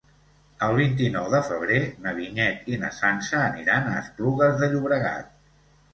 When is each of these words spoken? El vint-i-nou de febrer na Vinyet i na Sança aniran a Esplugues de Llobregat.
El 0.67 0.71
vint-i-nou 0.77 1.27
de 1.33 1.41
febrer 1.49 1.77
na 2.05 2.15
Vinyet 2.21 2.73
i 2.73 2.79
na 2.85 2.91
Sança 3.01 3.43
aniran 3.51 3.91
a 3.91 3.95
Esplugues 4.03 4.57
de 4.63 4.71
Llobregat. 4.73 5.33